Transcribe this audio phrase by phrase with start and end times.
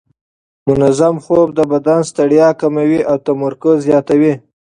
[0.67, 4.33] منظم خوب د بدن ستړیا کموي او تمرکز زیاتوي.